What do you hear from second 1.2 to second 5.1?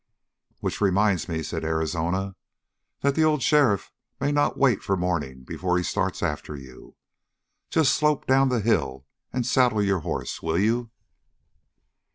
me," said Arizona, "that the old sheriff may not wait for